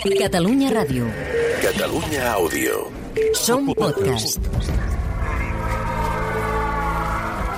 [0.00, 1.04] Catalunya Ràdio.
[1.60, 2.88] Catalunya Àudio.
[3.36, 4.40] Som podcast.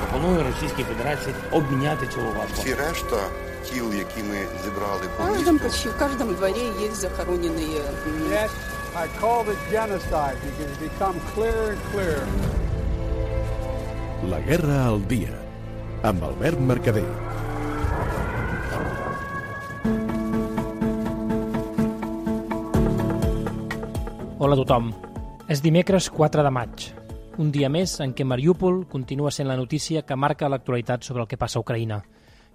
[0.00, 2.54] Пропоную Російській Федерації обміняти цього важко.
[2.62, 3.16] Всі решта
[3.70, 8.32] тіл, які ми зібрали В по каждом, місту, почти в каждом дворе есть захороненные м,
[8.32, 8.50] Yes,
[8.96, 12.26] I called it genocide because it's become clearer and clearer.
[14.30, 15.34] La guerra al dia.
[16.02, 17.31] Amb Albert Mercader.
[24.42, 24.88] Hola a tothom.
[25.46, 26.88] És dimecres 4 de maig,
[27.38, 31.28] un dia més en què Mariúpol continua sent la notícia que marca l'actualitat sobre el
[31.30, 32.00] que passa a Ucraïna.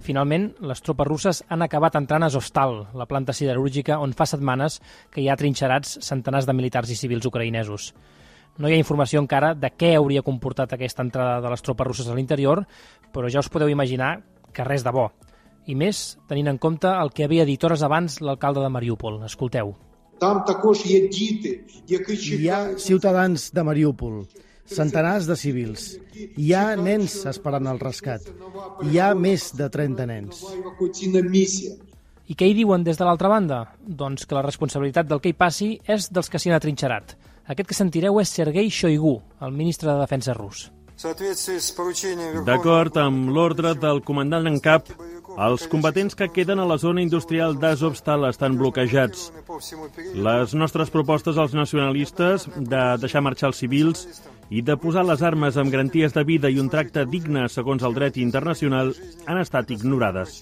[0.03, 4.81] Finalment, les tropes russes han acabat entrant a Zostal, la planta siderúrgica on fa setmanes
[5.15, 7.93] que hi ha trinxerats centenars de militars i civils ucraïnesos.
[8.59, 12.11] No hi ha informació encara de què hauria comportat aquesta entrada de les tropes russes
[12.11, 12.65] a l'interior,
[13.15, 14.17] però ja us podeu imaginar
[14.51, 15.13] que res de bo.
[15.71, 19.23] I més tenint en compte el que havia dit hores abans l'alcalde de Mariúpol.
[19.23, 19.77] Escolteu.
[20.18, 22.78] Там також є діти, які Hi ha чекають.
[22.78, 24.24] ciutadans de Mariúpol,
[24.66, 25.98] centenars de civils.
[26.38, 28.20] Hi ha nens esperant el rescat.
[28.82, 30.42] Hi ha més de 30 nens.
[30.58, 31.72] евакуаційна місія.
[32.28, 33.74] I què hi diuen des de l'altra banda?
[33.86, 37.16] Doncs que la responsabilitat del que hi passi és dels que s'hi han atrinxerat.
[37.48, 40.70] Aquest que sentireu és Sergei Shoigu, el ministre de Defensa rus.
[42.46, 44.86] D'acord amb l'ordre del comandant en cap,
[45.37, 49.29] els combatents que queden a la zona industrial d'Azovstal estan bloquejats.
[50.17, 54.07] Les nostres propostes als nacionalistes de deixar marxar els civils
[54.49, 57.93] i de posar les armes amb garanties de vida i un tracte digne segons el
[57.93, 58.93] dret internacional
[59.27, 60.41] han estat ignorades.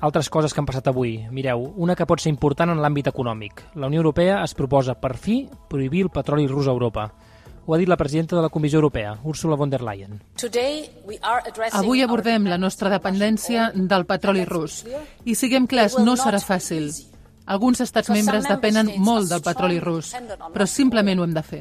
[0.00, 1.14] Altres coses que han passat avui.
[1.34, 3.64] Mireu, una que pot ser important en l'àmbit econòmic.
[3.74, 7.10] La Unió Europea es proposa, per fi, prohibir el petroli rus a Europa.
[7.68, 10.22] Ho ha dit la presidenta de la Comissió Europea, Ursula von der Leyen.
[11.72, 14.86] Avui abordem la nostra dependència del petroli rus.
[15.28, 16.88] I siguem clars, no serà fàcil.
[17.44, 20.14] Alguns estats membres depenen molt del petroli rus,
[20.54, 21.60] però simplement ho hem de fer.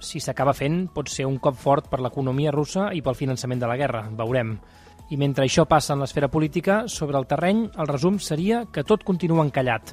[0.00, 3.68] Si s'acaba fent, pot ser un cop fort per l'economia russa i pel finançament de
[3.68, 4.56] la guerra, veurem.
[5.12, 9.04] I mentre això passa en l'esfera política, sobre el terreny, el resum seria que tot
[9.04, 9.92] continua encallat.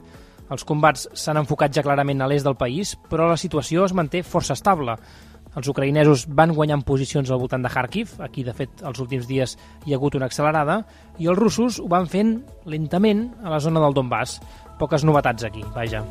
[0.51, 4.19] Els combats s'han enfocat ja clarament a l'est del país, però la situació es manté
[4.27, 4.97] força estable.
[5.55, 9.57] Els ucraïnesos van guanyant posicions al voltant de Kharkiv, aquí de fet els últims dies
[9.85, 10.81] hi ha hagut una accelerada,
[11.19, 14.39] i els russos ho van fent lentament a la zona del Donbass.
[14.79, 16.03] Poques novetats aquí, vaja.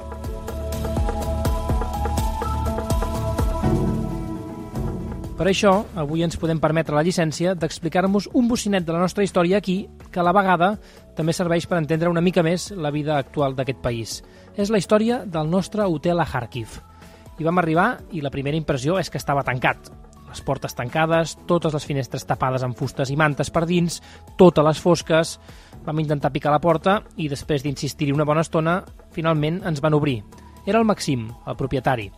[5.40, 9.56] Per això, avui ens podem permetre la llicència d'explicar-nos un bocinet de la nostra història
[9.56, 10.74] aquí, que a la vegada
[11.16, 14.20] també serveix per entendre una mica més la vida actual d'aquest país.
[14.56, 16.80] És la història del nostre hotel a Kharkiv.
[17.38, 19.90] Hi vam arribar i la primera impressió és que estava tancat.
[20.30, 24.00] Les portes tancades, totes les finestres tapades amb fustes i mantes per dins,
[24.38, 25.38] totes les fosques...
[25.80, 28.82] Vam intentar picar la porta i després d'insistir-hi una bona estona,
[29.16, 30.18] finalment ens van obrir.
[30.68, 32.10] Era el Maxim, el propietari.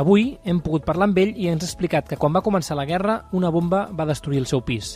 [0.00, 2.86] Avui hem pogut parlar amb ell i ens ha explicat que quan va començar la
[2.88, 4.94] guerra una bomba va destruir el seu pis.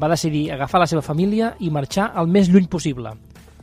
[0.00, 3.12] Va decidir agafar la seva família i marxar el més lluny possible.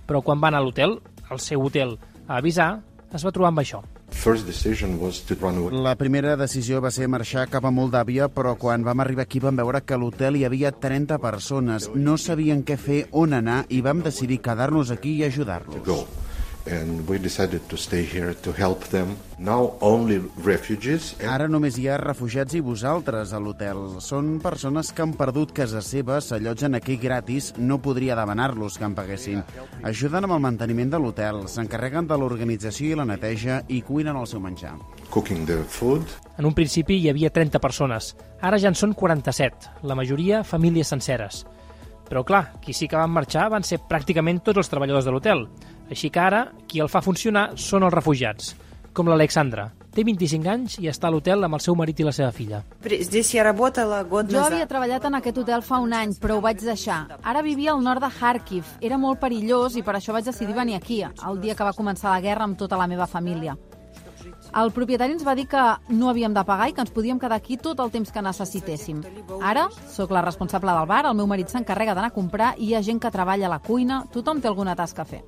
[0.08, 1.98] Però quan va anar a l'hotel, al seu hotel,
[2.28, 2.80] a avisar,
[3.14, 3.82] es va trobar amb això.
[4.12, 5.82] First decision was to run away.
[5.84, 9.58] La primera decisió va ser marxar cap a Moldàvia, però quan vam arribar aquí vam
[9.58, 11.90] veure que a l'hotel hi havia 30 persones.
[11.96, 15.86] No sabien què fer, on anar, i vam decidir quedar-nos aquí i ajudar-los.
[16.66, 16.72] Go.
[16.72, 19.18] And we decided to stay here to help them.
[19.38, 21.16] Now only refugees.
[21.20, 24.02] And Ara només hi ha refugiats i vosaltres a l'hotel.
[24.02, 28.96] Són persones que han perdut casa seva, s'allotgen aquí gratis, no podria demanar-los que en
[28.96, 29.44] paguessin.
[29.84, 34.28] Ajuden amb el manteniment de l'hotel, s'encarreguen de l'organització i la neteja i cuinen el
[34.28, 34.78] seu menjar.
[35.10, 36.04] cooking the food.
[36.38, 40.88] En un principi hi havia 30 persones, ara ja en són 47, la majoria famílies
[40.88, 41.46] senceres.
[42.10, 45.48] Però clar, qui sí que van marxar van ser pràcticament tots els treballadors de l'hotel.
[45.90, 48.56] Així que ara, qui el fa funcionar són els refugiats,
[48.94, 49.72] com l'Alexandra.
[49.90, 52.62] Té 25 anys i està a l'hotel amb el seu marit i la seva filla.
[54.30, 57.00] Jo havia treballat en aquest hotel fa un any, però ho vaig deixar.
[57.24, 58.70] Ara vivia al nord de Kharkiv.
[58.86, 62.14] Era molt perillós i per això vaig decidir venir aquí, el dia que va començar
[62.14, 63.58] la guerra amb tota la meva família.
[64.60, 67.38] El propietari ens va dir que no havíem de pagar i que ens podíem quedar
[67.38, 69.04] aquí tot el temps que necessitéssim.
[69.42, 72.74] Ara sóc la responsable del bar, el meu marit s'encarrega d'anar a comprar i hi
[72.76, 75.22] ha gent que treballa a la cuina, tothom té alguna tasca a fer.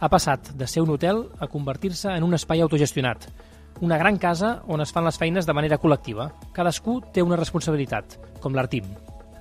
[0.00, 3.26] Ha passat de ser un hotel a convertir-se en un espai autogestionat.
[3.82, 6.28] Una gran casa on es fan les feines de manera col·lectiva.
[6.54, 8.86] Cadascú té una responsabilitat, com l'Artim.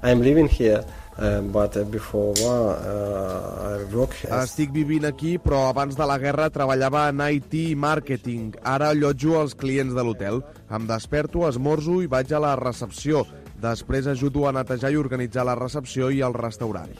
[0.03, 0.83] I'm living here,
[1.17, 4.49] uh, but uh, before war, uh, I work as...
[4.49, 8.57] Estic vivint aquí, però abans de la guerra treballava en IT i màrqueting.
[8.67, 10.41] Ara allotjo els clients de l'hotel.
[10.73, 13.23] Em desperto, esmorzo i vaig a la recepció.
[13.63, 16.91] Després ajudo a netejar i organitzar la recepció i el restaurant.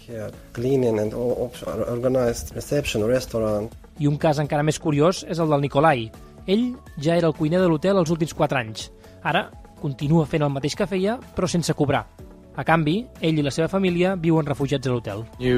[0.56, 3.68] Cleaning and organized reception, restaurant.
[4.00, 6.08] I un cas encara més curiós és el del Nicolai.
[6.48, 8.92] Ell ja era el cuiner de l'hotel els últims 4 anys.
[9.24, 9.50] Ara
[9.82, 12.06] continua fent el mateix que feia, però sense cobrar.
[12.54, 15.24] A canvi, ell i la seva família viuen refugiats a l'hotel.
[15.42, 15.54] He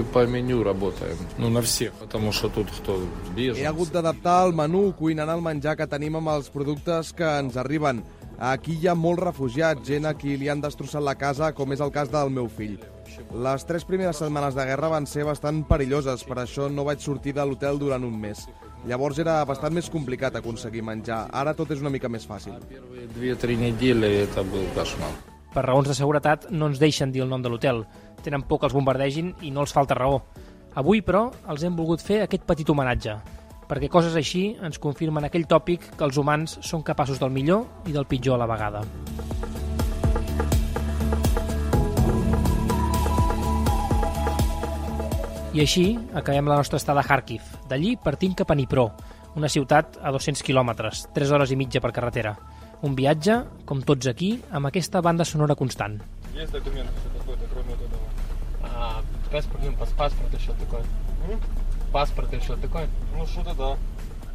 [3.68, 8.00] hagut d'adaptar el menú cuinant el menjar que tenim amb els productes que ens arriben.
[8.40, 11.80] Aquí hi ha molts refugiats, gent a qui li han destrossat la casa, com és
[11.80, 12.76] el cas del meu fill.
[13.32, 17.34] Les tres primeres setmanes de guerra van ser bastant perilloses, per això no vaig sortir
[17.38, 18.44] de l'hotel durant un mes.
[18.86, 21.26] Llavors era bastant més complicat aconseguir menjar.
[21.32, 22.60] Ara tot és una mica més fàcil.
[25.56, 27.86] Per raons de seguretat no ens deixen dir el nom de l'hotel.
[28.22, 30.20] Tenen por que els bombardegin i no els falta raó.
[30.76, 33.16] Avui, però, els hem volgut fer aquest petit homenatge
[33.71, 37.93] perquè coses així ens confirmen aquell tòpic que els humans són capaços del millor i
[37.93, 38.83] del pitjor a la vegada.
[45.51, 45.85] I així
[46.15, 47.43] acabem la nostra estada a Kharkiv.
[47.71, 48.85] D'allí partim cap a Dnipro,
[49.35, 52.37] una ciutat a 200 quilòmetres, 3 hores i mitja per carretera.
[52.87, 53.35] Un viatge,
[53.67, 55.99] com tots aquí, amb aquesta banda sonora constant.
[56.35, 56.89] Есть документ
[57.19, 58.07] какой-то, кроме вот этого?
[58.63, 60.81] А, паспорт, ну, пас- паспорт еще такой.
[61.95, 62.87] Паспорт еще такой?
[63.17, 63.77] Ну, что-то да.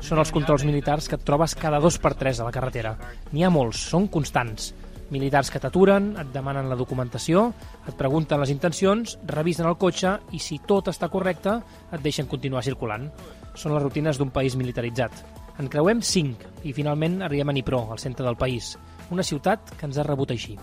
[0.04, 2.96] Són els controls militars que et trobes cada dos per tres a la carretera.
[3.32, 4.74] N'hi ha molts, són constants.
[5.14, 7.48] Militars que t'aturen, et demanen la documentació,
[7.88, 11.60] et pregunten les intencions, revisen el cotxe i si tot està correcte
[11.92, 13.08] et deixen continuar circulant.
[13.56, 15.24] Són les rutines d'un país militaritzat.
[15.62, 18.74] En creuem 5 i finalment arribem a Dnipro, al centre del país,
[19.10, 20.58] una ciutat que ens ha rebut així.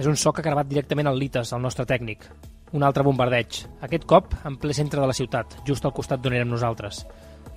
[0.00, 2.22] És un so que ha gravat directament el Lites, el nostre tècnic.
[2.72, 6.32] Un altre bombardeig, aquest cop en ple centre de la ciutat, just al costat d'on
[6.38, 7.02] érem nosaltres.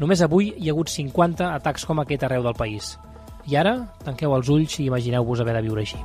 [0.01, 2.97] Només avui hi ha hagut 50 atacs com aquest arreu del país.
[3.47, 3.73] I ara,
[4.03, 6.01] tanqueu els ulls i imagineu-vos haver de viure així.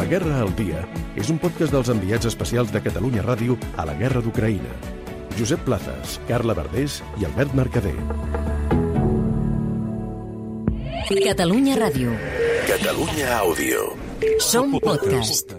[0.00, 0.86] La Guerra al Dia
[1.20, 5.01] és un podcast dels enviats especials de Catalunya Ràdio a la Guerra d'Ucraïna.
[5.38, 7.96] Josep Plazas, Carla Verdés i Albert Mercader.
[11.24, 12.14] Catalunya Ràdio.
[12.68, 13.92] Catalunya Àudio.
[14.38, 15.54] Som podcast.